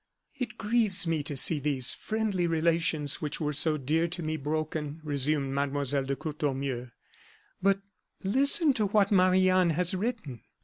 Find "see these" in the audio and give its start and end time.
1.37-1.93